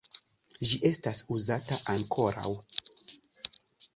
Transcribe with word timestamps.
Ĝi 0.69 0.79
estas 0.89 1.19
uzata 1.35 1.77
ankoraŭ. 1.95 2.53